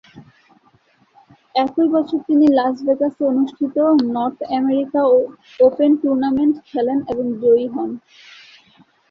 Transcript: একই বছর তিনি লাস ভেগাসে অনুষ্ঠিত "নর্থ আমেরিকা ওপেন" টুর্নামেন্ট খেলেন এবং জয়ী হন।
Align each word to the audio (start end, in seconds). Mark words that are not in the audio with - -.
একই 1.55 1.87
বছর 1.95 2.19
তিনি 2.27 2.45
লাস 2.57 2.75
ভেগাসে 2.87 3.21
অনুষ্ঠিত 3.31 3.75
"নর্থ 4.09 4.39
আমেরিকা 4.59 5.01
ওপেন" 5.59 5.91
টুর্নামেন্ট 6.01 6.55
খেলেন 6.69 6.97
এবং 7.11 7.25
জয়ী 7.41 7.65
হন। 7.73 7.89